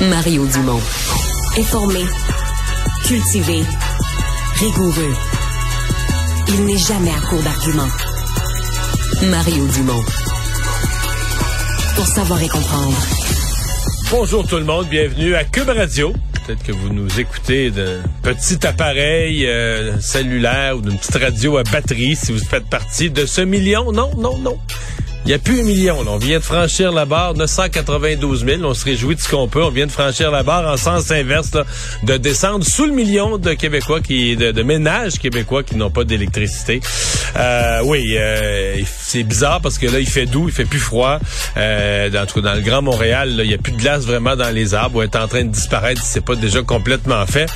[0.00, 0.80] Mario Dumont.
[1.56, 2.00] Informé,
[3.04, 3.62] cultivé,
[4.56, 5.14] rigoureux.
[6.48, 7.88] Il n'est jamais à court d'arguments.
[9.30, 10.02] Mario Dumont.
[11.94, 12.96] Pour savoir et comprendre.
[14.10, 16.12] Bonjour tout le monde, bienvenue à Cube Radio.
[16.44, 21.62] Peut-être que vous nous écoutez d'un petit appareil euh, cellulaire ou d'une petite radio à
[21.62, 23.92] batterie si vous faites partie de ce million.
[23.92, 24.58] Non, non, non.
[25.24, 26.02] Il n'y a plus un million.
[26.02, 26.10] Là.
[26.10, 28.62] On vient de franchir la barre 992 000.
[28.62, 29.62] On se réjouit de ce qu'on peut.
[29.64, 31.52] On vient de franchir la barre en sens inverse,
[32.02, 36.04] de descendre sous le million de Québécois qui, de, de ménages québécois qui n'ont pas
[36.04, 36.80] d'électricité.
[37.36, 41.18] Euh, oui, euh, c'est bizarre parce que là, il fait doux, il fait plus froid.
[41.56, 44.50] Euh, dans, dans le Grand Montréal, là, il n'y a plus de glace vraiment dans
[44.50, 44.98] les arbres.
[44.98, 47.46] On est en train de disparaître c'est pas déjà complètement fait.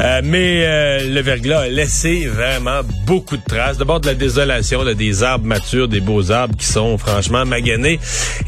[0.00, 3.78] Euh, mais le verglas a laissé vraiment beaucoup de traces.
[3.78, 7.13] D'abord de la désolation, là, des arbres matures, des beaux arbres qui sont franchement
[7.44, 7.98] maganés.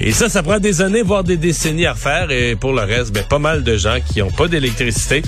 [0.01, 2.31] Et ça, ça prend des années, voire des décennies à refaire.
[2.31, 5.23] Et pour le reste, ben, pas mal de gens qui n'ont pas d'électricité.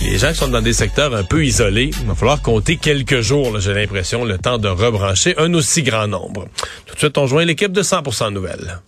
[0.00, 2.76] Et les gens qui sont dans des secteurs un peu isolés, il va falloir compter
[2.76, 6.46] quelques jours, j'ai l'impression, le temps de rebrancher un aussi grand nombre.
[6.86, 8.80] Tout de suite, on joint l'équipe de 100% Nouvelles.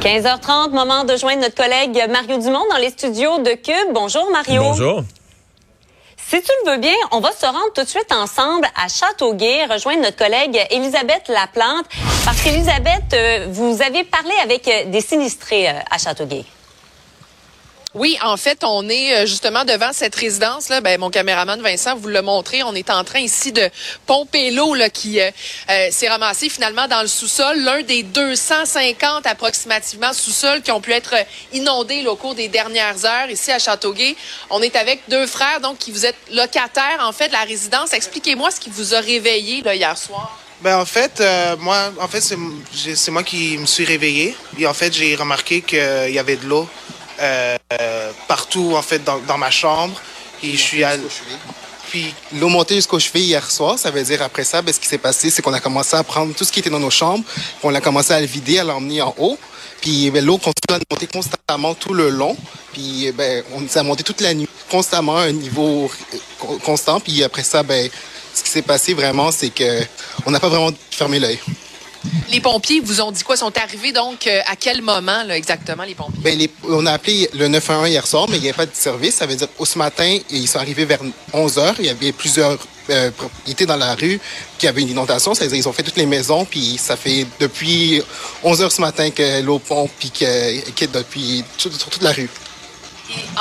[0.00, 3.92] 15h30, moment de joindre notre collègue Mario Dumont dans les studios de Cube.
[3.92, 4.62] Bonjour Mario.
[4.62, 5.02] Bonjour.
[6.28, 9.64] Si tu le veux bien, on va se rendre tout de suite ensemble à Châteauguay,
[9.66, 11.86] rejoindre notre collègue Elisabeth Laplante,
[12.24, 16.44] parce qu'Elisabeth, euh, vous avez parlé avec euh, des sinistrés euh, à Châteauguay.
[17.98, 20.82] Oui, en fait, on est euh, justement devant cette résidence là.
[20.82, 22.62] Ben, mon caméraman Vincent vous l'a montré.
[22.62, 23.70] On est en train ici de
[24.04, 25.30] pomper l'eau qui euh,
[25.70, 27.58] euh, s'est ramassée finalement dans le sous-sol.
[27.60, 31.14] L'un des 250 approximativement sous-sols qui ont pu être
[31.54, 34.14] inondés là, au cours des dernières heures ici à Châteauguay.
[34.50, 37.94] On est avec deux frères donc qui vous êtes locataires en fait de la résidence.
[37.94, 40.38] Expliquez-moi ce qui vous a réveillé là, hier soir.
[40.60, 41.22] Ben en fait,
[41.60, 44.34] moi, en fait, c'est moi qui me suis réveillé.
[44.58, 46.68] Et en fait, j'ai remarqué qu'il y avait de l'eau
[48.28, 50.00] partout, en fait, dans, ma chambre.
[50.42, 50.84] Et je suis.
[51.88, 54.88] Puis, L'eau montée jusqu'aux chevilles hier soir, ça veut dire après ça, ben, ce qui
[54.88, 57.24] s'est passé, c'est qu'on a commencé à prendre tout ce qui était dans nos chambres,
[57.24, 59.38] puis on a commencé à le vider, à l'emmener en haut.
[59.80, 62.36] Puis ben, l'eau continue à monter constamment tout le long.
[62.72, 66.58] Puis ben, on ça a monté toute la nuit, constamment à un niveau euh, con-
[66.64, 66.98] constant.
[66.98, 67.88] Puis après ça, ben,
[68.34, 69.82] ce qui s'est passé vraiment, c'est que
[70.24, 71.38] on n'a pas vraiment fermé l'œil.
[72.30, 73.36] Les pompiers vous ont dit quoi?
[73.36, 76.20] Sont arrivés donc euh, à quel moment là, exactement les pompiers?
[76.22, 78.74] Ben, les- on a appelé le 911 hier soir, mais il n'y avait pas de
[78.74, 79.14] service.
[79.16, 81.00] Ça veut dire au ce matin, ils sont arrivés vers
[81.32, 81.74] 11 heures.
[81.78, 82.58] Il y avait plusieurs
[82.90, 84.20] euh, propriétés dans la rue
[84.58, 85.34] qui avaient une inondation.
[85.34, 88.02] Ça veut dire ils ont fait toutes les maisons, puis ça fait depuis
[88.44, 92.12] 11 heures ce matin que l'eau pompe, puis qu'elle quitte depuis tout- sur toute la
[92.12, 92.30] rue.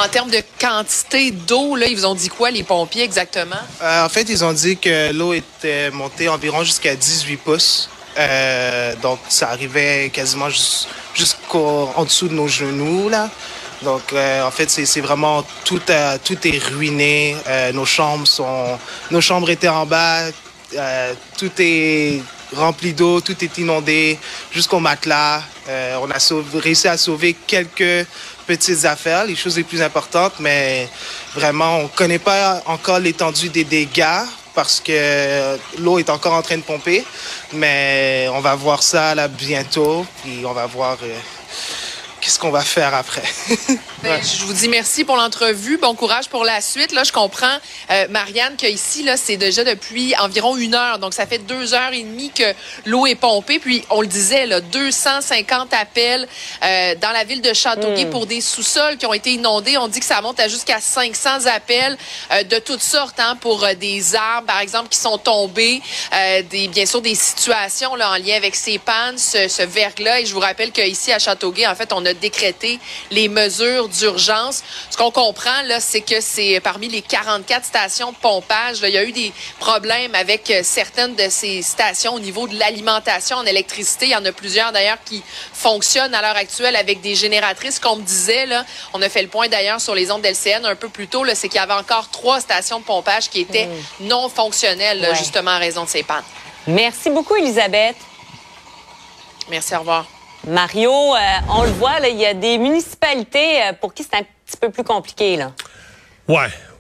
[0.03, 3.55] En termes de quantité d'eau, là, ils vous ont dit quoi les pompiers exactement?
[3.81, 7.89] Euh, en fait, ils ont dit que l'eau était montée environ jusqu'à 18 pouces.
[8.17, 13.29] Euh, donc, ça arrivait quasiment jus- jusqu'en en dessous de nos genoux, là.
[13.81, 17.35] Donc, euh, en fait, c'est vraiment tout, euh, tout est ruiné.
[17.47, 18.79] Euh, nos chambres sont,
[19.11, 20.21] nos chambres étaient en bas.
[20.75, 22.21] Euh, tout est
[22.55, 24.17] rempli d'eau, tout est inondé
[24.51, 25.41] jusqu'au matelas.
[26.01, 28.07] On a sauvé- réussi à sauver quelques
[28.47, 30.87] petites affaires, les choses les plus importantes, mais
[31.33, 34.23] vraiment, on ne connaît pas encore l'étendue des dégâts
[34.55, 37.05] parce que l'eau est encore en train de pomper.
[37.53, 41.19] Mais on va voir ça là bientôt, puis on va voir euh,
[42.25, 43.21] qu'est-ce qu'on va faire après?
[44.03, 45.77] Ben, Je vous dis merci pour l'entrevue.
[45.77, 46.91] Bon courage pour la suite.
[46.91, 47.57] Là, je comprends,
[47.89, 50.99] euh, Marianne, que ici, là, c'est déjà depuis environ une heure.
[50.99, 52.43] Donc, ça fait deux heures et demie que
[52.85, 53.57] l'eau est pompée.
[53.57, 56.27] Puis, on le disait, là, 250 appels
[56.63, 59.75] euh, dans la ville de Châteauguay pour des sous-sols qui ont été inondés.
[59.79, 61.97] On dit que ça monte à jusqu'à 500 appels
[62.31, 65.81] euh, de toutes sortes, hein, pour euh, des arbres, par exemple, qui sont tombés,
[66.13, 70.19] euh, des, bien sûr, des situations là, en lien avec ces pannes, ce, ce verglas.
[70.19, 72.79] Et je vous rappelle qu'ici, à Châteauguay, en fait, on a décrété
[73.11, 74.63] les mesures d'urgence.
[74.89, 78.97] Ce qu'on comprend, là, c'est que c'est parmi les 44 stations de pompage, il y
[78.97, 83.45] a eu des problèmes avec euh, certaines de ces stations au niveau de l'alimentation en
[83.45, 84.05] électricité.
[84.05, 85.23] Il y en a plusieurs, d'ailleurs, qui
[85.53, 87.79] fonctionnent à l'heure actuelle avec des génératrices.
[87.79, 90.89] Comme disait, là, on a fait le point, d'ailleurs, sur les ondes d'LCN un peu
[90.89, 94.07] plus tôt, c'est qu'il y avait encore trois stations de pompage qui étaient mm.
[94.07, 96.23] non fonctionnelles, justement, en raison de ces pannes.
[96.67, 97.95] Merci beaucoup, Elisabeth.
[99.49, 100.14] Merci, au revoir.
[100.47, 101.17] Mario, euh,
[101.49, 104.69] on le voit, il y a des municipalités euh, pour qui c'est un petit peu
[104.69, 105.37] plus compliqué.
[105.37, 105.51] Là.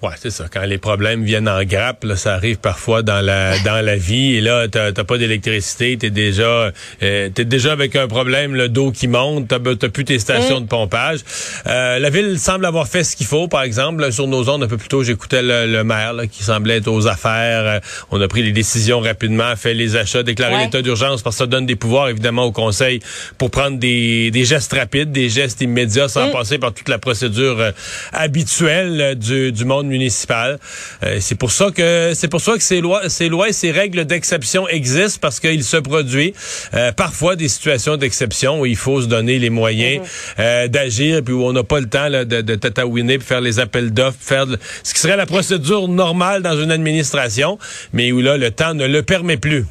[0.01, 0.45] Ouais, c'est ça.
[0.51, 4.35] Quand les problèmes viennent en grappe, là, ça arrive parfois dans la dans la vie.
[4.35, 6.71] Et là, t'as pas d'électricité, t'es déjà
[7.01, 10.67] euh, t'es déjà avec un problème, le dos qui monte, t'as plus tes stations de
[10.67, 11.19] pompage.
[11.67, 14.67] Euh, la ville semble avoir fait ce qu'il faut, par exemple, sur nos ondes un
[14.67, 17.65] peu plus tôt, j'écoutais le, maire qui semblait être aux affaires.
[17.65, 17.79] Euh,
[18.11, 21.47] on a pris les décisions rapidement, fait les achats, déclaré l'état d'urgence parce que ça
[21.47, 22.99] donne des pouvoirs évidemment au conseil
[23.37, 26.31] pour prendre des, des gestes rapides, des gestes immédiats sans mm.
[26.31, 27.71] passer par toute la procédure euh,
[28.13, 30.59] habituelle du, du monde municipale.
[31.03, 33.71] Euh, c'est pour ça que c'est pour ça que ces lois, ces lois et ces
[33.71, 36.33] règles d'exception existent parce qu'il se produit
[36.73, 40.07] euh, parfois des situations d'exception où il faut se donner les moyens mhm.
[40.39, 43.59] euh, d'agir puis où on n'a pas le temps de, de tatouiner puis faire les
[43.59, 44.45] appels d'offres, faire
[44.83, 47.57] ce qui serait la procédure normale dans une administration,
[47.93, 49.65] mais où là le temps ne le permet plus.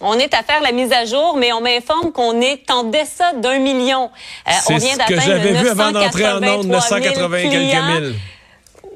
[0.00, 3.32] On est à faire la mise à jour, mais on m'informe qu'on est en deçà
[3.34, 4.10] d'un million.
[4.68, 8.14] on vient d'atteindre que j'avais vu avant d'entrer en onde, 980 quelques mille.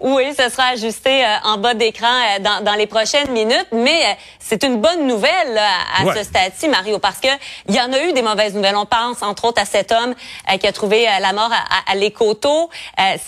[0.00, 3.91] Oui, ce sera ajusté euh, en bas d'écran euh, dans, dans, les prochaines minutes, mais
[3.91, 7.29] euh, c'est une bonne nouvelle à ce stade-ci, Mario, parce que
[7.69, 8.75] il y en a eu des mauvaises nouvelles.
[8.75, 10.14] On pense entre autres à cet homme
[10.61, 12.70] qui a trouvé la mort à, à, l'Écoto.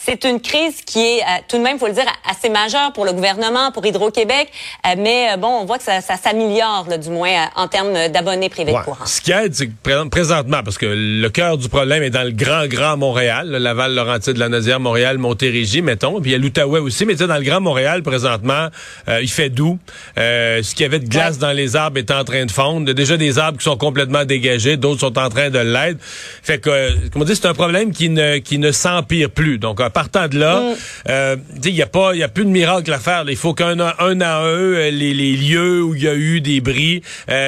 [0.04, 3.12] c'est une crise qui est tout de même, faut le dire, assez majeure pour le
[3.12, 4.50] gouvernement, pour Hydro-Québec,
[4.98, 8.82] mais bon, on voit que ça, ça s'améliore, du moins en termes d'abonnés privés ouais.
[8.84, 9.06] courant.
[9.06, 12.32] Ce qui aide, c'est que présentement, parce que le cœur du problème est dans le
[12.32, 16.80] grand, grand Montréal, Laval, Laurentide, La Nazière, Montréal, Montérégie, mettons, puis il y a ouais
[16.80, 18.68] aussi, mais tu sais, dans le Grand Montréal, présentement,
[19.08, 19.78] euh, il fait doux.
[20.18, 22.82] Euh, ce qu'il y avait de glace dans les arbres est en train de fondre.
[22.82, 25.58] Il y a déjà des arbres qui sont complètement dégagés, d'autres sont en train de
[25.58, 25.98] l'être.
[26.42, 29.58] Fait que, euh, comme on dit, c'est un problème qui ne qui ne s'empire plus.
[29.58, 30.74] Donc, en partant de là,
[31.06, 31.40] mm.
[31.64, 33.24] il n'y a pas, y a plus de miracle à faire.
[33.28, 36.60] Il faut qu'un un à un, les, les lieux où il y a eu des
[36.60, 37.02] bris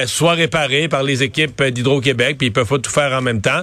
[0.05, 3.61] soient réparés par les équipes d'Hydro-Québec, puis ils peuvent pas tout faire en même temps.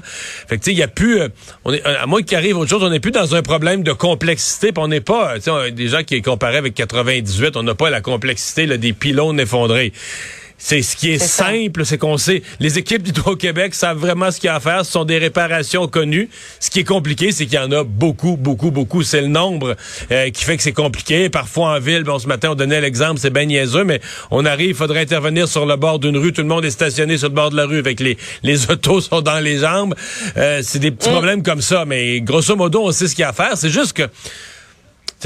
[0.48, 1.20] Fait que, tu sais, il y a plus,
[1.64, 3.92] on est, à moins qu'il arrive autre chose, on n'est plus dans un problème de
[3.92, 5.35] complexité, on n'est pas,
[5.72, 9.40] des gens qui est comparé avec 98, on n'a pas la complexité là, des pylônes
[9.40, 9.92] effondrés.
[10.58, 12.42] C'est ce qui est, simple, c'est qu'on sait.
[12.60, 14.86] Les équipes d'Hydro-Québec savent vraiment ce qu'il y a à faire.
[14.86, 16.30] Ce sont des réparations connues.
[16.60, 19.02] Ce qui est compliqué, c'est qu'il y en a beaucoup, beaucoup, beaucoup.
[19.02, 19.76] C'est le nombre
[20.10, 21.28] euh, qui fait que c'est compliqué.
[21.28, 24.00] Parfois en ville, bon, ce matin on donnait l'exemple, c'est ben niaiseux, mais
[24.30, 26.32] on arrive, il faudrait intervenir sur le bord d'une rue.
[26.32, 29.02] Tout le monde est stationné sur le bord de la rue, avec les les autos
[29.02, 29.94] sont dans les jambes.
[30.38, 31.12] Euh, c'est des petits mm.
[31.12, 33.58] problèmes comme ça, mais grosso modo, on sait ce qu'il y a à faire.
[33.58, 34.08] C'est juste que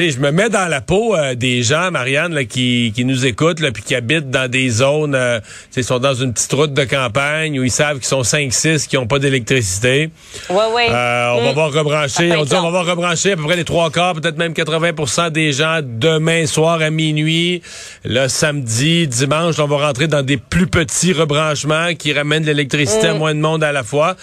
[0.01, 3.27] sais, je me mets dans la peau euh, des gens, Marianne, là, qui, qui nous
[3.27, 5.41] écoutent, là, puis qui habitent dans des zones, euh,
[5.77, 8.97] ils sont dans une petite route de campagne où ils savent qu'ils sont 5-6 qui
[8.97, 10.11] n'ont pas d'électricité.
[10.49, 10.89] Ouais, ouais.
[10.91, 11.55] Euh, on va mm.
[11.55, 14.39] voir rebrancher, on dit on va voir rebrancher à peu près les trois quarts, peut-être
[14.39, 17.63] même 80% des gens demain soir à minuit.
[18.05, 23.15] Le samedi, dimanche, on va rentrer dans des plus petits rebranchements qui ramènent l'électricité à
[23.15, 23.19] mm.
[23.19, 24.17] moins de monde à la fois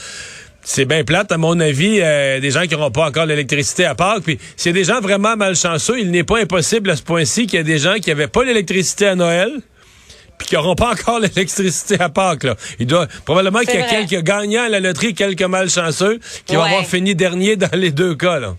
[0.69, 3.95] c'est bien plate, à mon avis, euh, des gens qui n'auront pas encore l'électricité à
[3.95, 4.23] Pâques.
[4.23, 7.47] Puis s'il y a des gens vraiment malchanceux, il n'est pas impossible à ce point-ci
[7.47, 9.49] qu'il y a des gens qui n'avaient pas l'électricité à Noël
[10.37, 12.43] puis qui n'auront pas encore l'électricité à Pâques.
[12.43, 12.57] Là.
[12.79, 16.63] Il doit probablement qu'il y a quelques gagnants à la loterie, quelques malchanceux qui vont
[16.63, 18.39] avoir fini dernier dans les deux cas.
[18.39, 18.57] Là.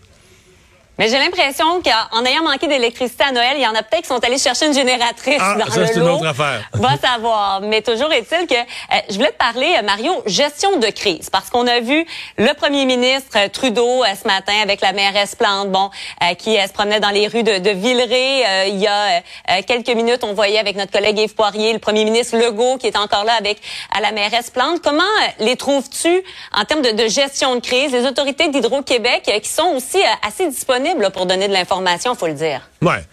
[0.99, 4.09] Mais j'ai l'impression qu'en ayant manqué d'électricité à Noël, il y en a peut-être qui
[4.09, 6.69] sont allés chercher une génératrice ah, dans ça, c'est une autre affaire.
[6.75, 7.61] Va savoir.
[7.61, 11.51] Mais toujours est-il que euh, je voulais te parler, euh, Mario, gestion de crise, parce
[11.51, 12.05] qu'on a vu
[12.37, 15.91] le premier ministre euh, Trudeau ce matin avec la mairesse Plante, bon,
[16.39, 18.69] qui se promenait dans les rues de, de Villeray.
[18.69, 19.23] il y a
[19.63, 22.97] quelques minutes, on voyait avec notre collègue Yves Poirier le premier ministre Legault qui est
[22.97, 23.61] encore là avec
[23.97, 24.81] à la mairesse Plante.
[24.83, 25.03] Comment
[25.39, 29.99] les trouves-tu en termes de, de gestion de crise, les autorités d'Hydro-Québec qui sont aussi
[30.27, 32.61] assez disponibles pour donner de l'information, faut le dire.
[32.83, 33.05] Ouais.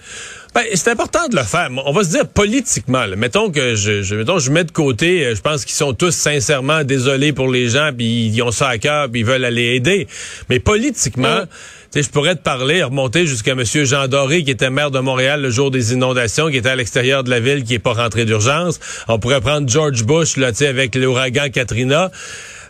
[0.55, 1.69] Ben, c'est important de le faire.
[1.85, 3.05] On va se dire politiquement.
[3.17, 5.25] Mettons que je, je, mettons, je mets de côté.
[5.25, 8.69] Euh, je pense qu'ils sont tous sincèrement désolés pour les gens, puis ils ont ça
[8.69, 10.07] à cœur, puis ils veulent aller aider.
[10.49, 12.01] Mais politiquement, mm.
[12.01, 13.63] je pourrais te parler, remonter jusqu'à M.
[13.65, 17.25] Jean Doré, qui était maire de Montréal le jour des inondations, qui était à l'extérieur
[17.25, 18.79] de la ville, qui est pas rentré d'urgence.
[19.09, 22.11] On pourrait prendre George Bush là, avec l'ouragan Katrina.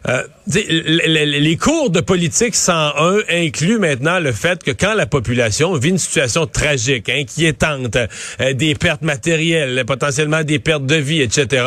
[0.08, 5.90] Euh, les cours de politique 101 incluent maintenant le fait que quand la population vit
[5.90, 7.98] une situation tragique, inquiétante,
[8.40, 11.66] euh, des pertes matérielles, potentiellement des pertes de vie, etc.,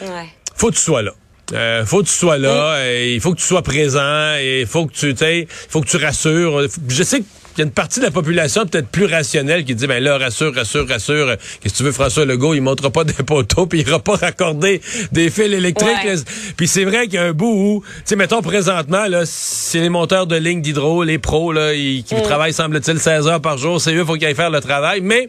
[0.00, 0.08] ouais.
[0.56, 1.12] faut que tu sois là
[1.52, 4.66] Euh, faut que tu sois là, et il faut que tu sois présent, et il
[4.66, 6.66] faut que tu faut que tu rassures.
[6.88, 7.22] Je sais
[7.58, 10.16] qu'il y a une partie de la population peut-être plus rationnelle qui dit ben là
[10.16, 11.36] rassure rassure rassure.
[11.60, 12.54] Qu'est-ce que tu veux François Legault?
[12.54, 16.24] Il montrera pas des poteaux puis il ira pas raccorder des fils électriques
[16.56, 19.80] puis c'est vrai qu'il y a un bout où tu sais mettons présentement là c'est
[19.80, 22.22] les monteurs de lignes d'hydro les pros là qui mm.
[22.22, 23.80] travaillent semble-t-il 16 heures par jour.
[23.80, 25.00] C'est eux faut qu'ils aillent faire le travail.
[25.00, 25.28] Mais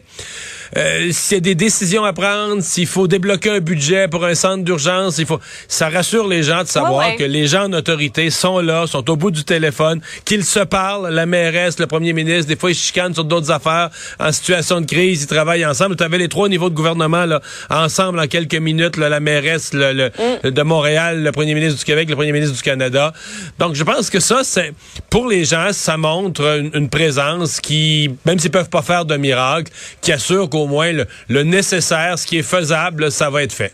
[0.76, 4.34] euh, s'il y a des décisions à prendre, s'il faut débloquer un budget pour un
[4.34, 8.30] centre d'urgence, il faut, ça rassure les gens de savoir que les gens en autorité
[8.30, 12.46] sont là, sont au bout du téléphone, qu'ils se parlent, la mairesse, le premier ministre,
[12.46, 15.96] des fois ils chicanent sur d'autres affaires en situation de crise, ils travaillent ensemble.
[15.96, 19.72] Tu avais les trois niveaux de gouvernement là, ensemble en quelques minutes, là, la mairesse
[19.72, 20.10] le,
[20.44, 20.50] mm.
[20.50, 23.12] de Montréal, le premier ministre du Québec, le premier ministre du Canada.
[23.58, 24.72] Donc je pense que ça, c'est
[25.08, 29.72] pour les gens, ça montre une, présence qui, même s'ils peuvent pas faire de miracle,
[30.00, 33.72] qui assure qu'au au moins le, nécessaire, ce qui est faisable, ça va être fait.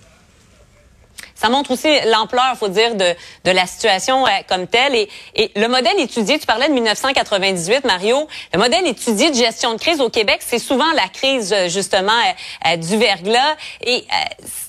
[1.34, 3.14] Ça montre aussi l'ampleur, faut dire, de,
[3.44, 4.94] de la situation euh, comme telle.
[4.94, 9.74] Et, et, le modèle étudié, tu parlais de 1998, Mario, le modèle étudié de gestion
[9.74, 12.18] de crise au Québec, c'est souvent la crise, euh, justement,
[12.66, 13.54] euh, du verglas.
[13.82, 14.06] Et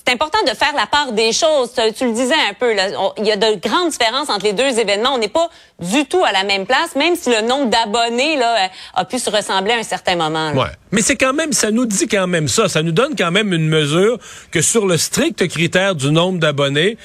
[0.08, 1.70] c'est important de faire la part des choses.
[1.74, 2.88] Tu, le disais un peu, là,
[3.18, 5.14] il y a de grandes différences entre les deux événements.
[5.14, 5.50] On n'est pas
[5.80, 9.28] du tout à la même place, même si le nombre d'abonnés là a pu se
[9.28, 10.52] ressembler à un certain moment.
[10.52, 10.70] Ouais.
[10.92, 12.70] Mais c'est quand même, ça nous dit quand même ça.
[12.70, 14.18] Ça nous donne quand même une mesure
[14.50, 16.96] que sur le strict critère du nombre d'abonnés,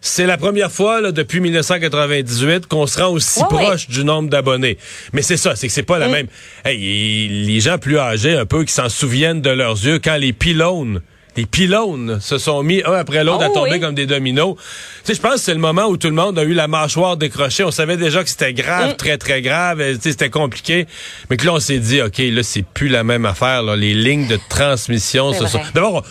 [0.00, 4.78] c'est la première fois là, depuis 1998 qu'on se rend aussi proche du nombre d'abonnés.
[5.12, 6.12] Mais c'est ça, c'est que c'est pas la mm.
[6.12, 6.26] même.
[6.64, 10.32] Hey, les gens plus âgés un peu qui s'en souviennent de leurs yeux quand les
[10.32, 11.02] pylônes
[11.38, 14.56] les pylônes se sont mis un après l'autre à oh tomber comme des dominos.
[14.56, 14.64] Tu
[15.04, 17.16] sais, je pense que c'est le moment où tout le monde a eu la mâchoire
[17.16, 17.62] décrochée.
[17.62, 18.96] On savait déjà que c'était grave, mm.
[18.96, 19.78] très, très grave.
[19.78, 20.88] Tu sais, c'était compliqué.
[21.30, 23.62] Mais que là, on s'est dit, OK, là, c'est plus la même affaire.
[23.62, 23.76] Là.
[23.76, 25.60] Les lignes de transmission se sont...
[25.74, 26.04] D'abord,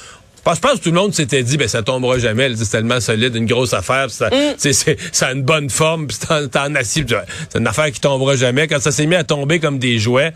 [0.55, 2.55] pense que tout le monde s'était dit, ben ça tombera jamais.
[2.55, 4.09] C'est tellement solide, une grosse affaire.
[4.09, 4.55] Ça, mm.
[5.11, 6.07] ça a une bonne forme.
[6.09, 7.05] C'est en acier.
[7.49, 8.67] C'est une affaire qui tombera jamais.
[8.67, 10.33] Quand ça s'est mis à tomber comme des jouets,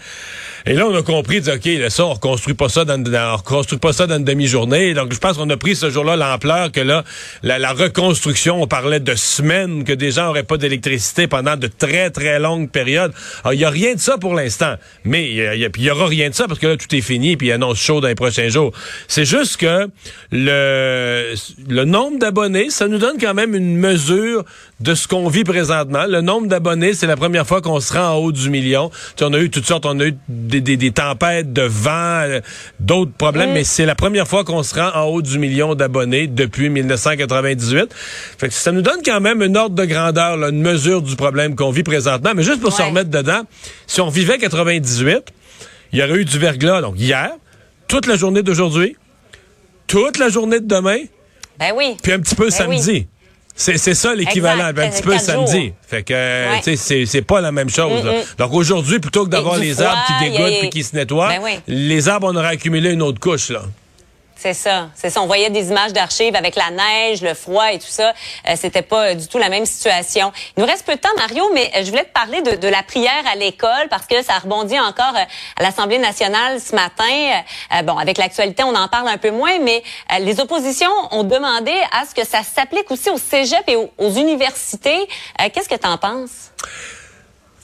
[0.66, 3.80] et là, on a compris, OK, là, ça, on reconstruit pas ça dans, on reconstruit
[3.80, 4.94] pas ça dans une demi-journée.
[4.94, 7.04] Donc, je pense qu'on a pris ce jour-là l'ampleur que là,
[7.42, 12.12] la, reconstruction, on parlait de semaines, que des gens auraient pas d'électricité pendant de très,
[12.12, 13.12] très longues périodes.
[13.44, 14.76] Alors, il y a rien de ça pour l'instant.
[15.04, 17.52] Mais il y, aura rien de ça parce que là, tout est fini puis il
[17.54, 18.72] annonce chaud dans les prochains jours.
[19.08, 19.90] C'est juste que
[20.32, 21.34] le,
[21.70, 24.46] le nombre d'abonnés, ça nous donne quand même une mesure
[24.80, 26.06] de ce qu'on vit présentement.
[26.08, 28.92] Le nombre d'abonnés, c'est la première fois qu'on se rend en haut du million.
[29.16, 32.42] Tu, on a eu toutes sortes, on a eu des, tempêtes de vent, euh,
[32.80, 36.28] d'autres problèmes, mais c'est la première fois qu'on se rend en haut du million d'abonnés
[36.28, 37.94] depuis 1998.
[38.38, 41.56] Fait que ça nous donne quand même une ordre de grandeur, une mesure du problème
[41.56, 42.32] qu'on vit présentement.
[42.36, 43.42] Mais juste pour se remettre dedans,
[43.88, 45.24] si on vivait 98,
[45.94, 47.32] il y aurait eu du verglas, donc hier,
[47.88, 48.96] toute la journée d'aujourd'hui,
[49.92, 51.00] toute la journée de demain,
[51.60, 51.98] ben oui.
[52.02, 53.08] puis un petit peu ben samedi.
[53.54, 55.74] C'est, ça l'équivalent, un petit peu samedi.
[55.86, 58.04] Fait que, tu sais, c'est, pas la même chose.
[58.04, 58.22] Mm, mm.
[58.38, 62.08] Donc aujourd'hui, plutôt que d'avoir les arbres qui dégoûtent et qui se nettoient, ben les
[62.08, 63.64] arbres, on aurait accumulé une autre couche, là.
[64.44, 65.22] C'est ça, c'est ça.
[65.22, 68.12] On voyait des images d'archives avec la neige, le froid et tout ça.
[68.50, 70.32] Euh, C'était pas du tout la même situation.
[70.58, 72.68] Il nous reste peu de temps, Mario, mais euh, je voulais te parler de, de
[72.68, 75.24] la prière à l'école parce que ça rebondit encore euh,
[75.58, 77.04] à l'Assemblée nationale ce matin.
[77.76, 79.84] Euh, bon, avec l'actualité, on en parle un peu moins, mais
[80.22, 84.10] les oppositions ont demandé à ce que ça s'applique aussi au cégep et aux, aux
[84.10, 85.08] universités.
[85.54, 86.50] Qu'est-ce que tu en penses?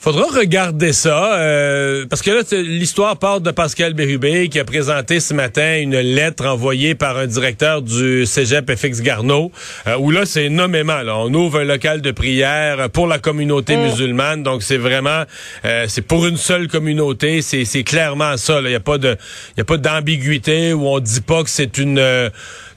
[0.08, 5.20] Faudra regarder ça, euh, parce que là, l'histoire part de Pascal Bérubé qui a présenté
[5.20, 9.52] ce matin une lettre envoyée par un directeur du Cégep FX Garneau,
[9.86, 13.76] euh, où là, c'est nommément, là, on ouvre un local de prière pour la communauté
[13.76, 13.82] mm.
[13.82, 15.24] musulmane, donc c'est vraiment,
[15.66, 19.18] euh, c'est pour une seule communauté, c'est clairement ça, il n'y a pas de,
[19.58, 22.32] y a pas d'ambiguïté où on dit pas que c'est une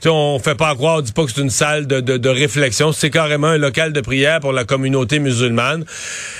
[0.09, 2.91] on fait pas croire, on dit pas que c'est une salle de, de, de réflexion.
[2.91, 5.85] C'est carrément un local de prière pour la communauté musulmane.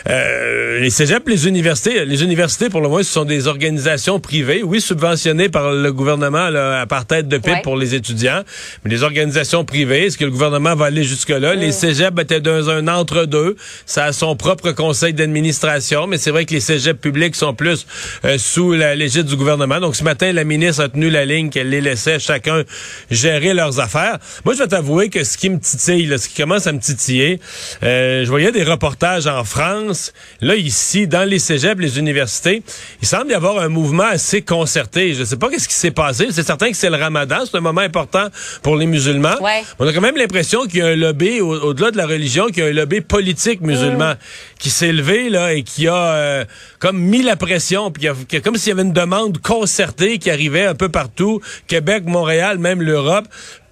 [0.09, 4.61] Euh, les cégeps, les universités, les universités, pour le moins, ce sont des organisations privées,
[4.63, 8.43] oui, subventionnées par le gouvernement là, à part tête de pipe pour les étudiants,
[8.83, 11.55] mais les organisations privées, est-ce que le gouvernement va aller jusque-là?
[11.55, 11.71] Les mm.
[11.71, 13.55] cégeps étaient dans un entre-deux.
[13.85, 17.85] Ça a son propre conseil d'administration, mais c'est vrai que les cégeps publics sont plus
[18.25, 19.79] euh, sous la légide du gouvernement.
[19.79, 22.63] Donc, ce matin, la ministre a tenu la ligne qu'elle les laissait chacun
[23.09, 24.19] gérer leurs affaires.
[24.45, 27.39] Moi, je vais t'avouer que ce qui me titille, ce qui commence à me titiller,
[27.83, 32.63] euh, je voyais des reportages en France, là, ici, dans les cégeps, les universités,
[33.01, 35.13] il semble y avoir un mouvement assez concerté.
[35.13, 36.27] Je ne sais pas qu'est-ce qui s'est passé.
[36.31, 38.27] C'est certain que c'est le ramadan, c'est un moment important
[38.61, 39.35] pour les musulmans.
[39.79, 42.63] On a quand même l'impression qu'il y a un lobby, au-delà de la religion, qu'il
[42.63, 44.17] y a un lobby politique musulman mm.
[44.59, 46.45] qui s'est levé, là, et qui a euh,
[46.79, 50.17] comme mis la pression, puis il y a, comme s'il y avait une demande concertée
[50.17, 53.25] qui arrivait un peu partout, Québec, Montréal, même l'Europe,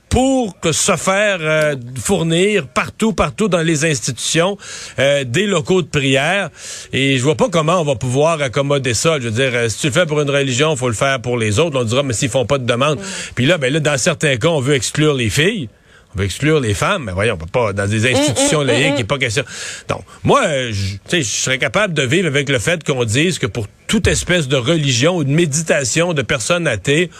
[0.10, 4.58] pour que se faire euh, fournir partout, partout dans les institutions
[4.98, 6.50] euh, des locaux de prière.
[6.92, 9.20] Et je vois pas comment on va pouvoir accommoder ça.
[9.20, 11.38] Je veux dire, euh, si tu le fais pour une religion, faut le faire pour
[11.38, 11.80] les autres.
[11.80, 13.00] On dira, mais s'ils font pas de demande.
[13.00, 13.04] Mm.
[13.36, 15.70] Puis là, ben là, dans certains cas, on veut exclure les filles.
[16.16, 18.68] On veut exclure les femmes, mais voyons, on peut pas dans des institutions mm, mm,
[18.68, 19.44] laïques, il n'est pas question.
[19.90, 23.68] Donc, moi, je, je serais capable de vivre avec le fait qu'on dise que pour
[23.86, 27.12] toute espèce de religion ou de méditation de personnes athées,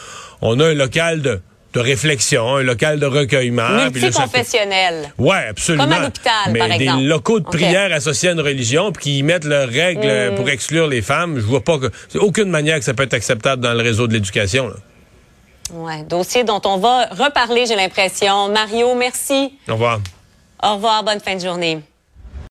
[0.42, 1.40] on a un local de
[1.74, 3.70] de réflexion, un local de recueillement.
[3.70, 5.12] Multiconfessionnel.
[5.18, 5.84] Oui, absolument.
[5.84, 7.00] Comme à l'hôpital, par exemple.
[7.00, 10.36] des locaux de prière associés à une religion, puis qui mettent leurs règles mm.
[10.36, 11.92] pour exclure les femmes, je vois pas que...
[12.18, 14.72] aucune manière que ça peut être acceptable dans le réseau de l'éducation.
[15.72, 18.50] Ouais, dossier dont on va reparler, j'ai l'impression.
[18.50, 19.54] Mario, merci.
[19.68, 20.00] Au revoir.
[20.64, 21.80] Au revoir, bonne fin de journée.